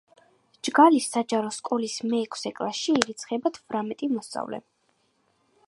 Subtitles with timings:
[0.67, 4.61] ჯგალის საჯარო სკოლის მეექვსე კლასში ირიცხება თვრამეტი მოსწავლე.